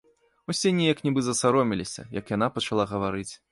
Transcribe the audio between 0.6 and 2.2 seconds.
неяк нібы засаромеліся,